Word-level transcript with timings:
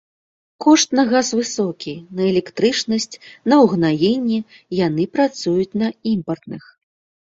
Кошт 0.63 0.95
на 0.99 1.03
газ 1.11 1.29
высокі, 1.39 1.93
на 2.21 2.27
электрычнасць, 2.31 3.19
на 3.55 3.63
ўгнаенні, 3.67 4.43
яны 4.85 5.03
працуюць 5.17 5.73
на 5.87 5.97
імпартных. 6.19 6.63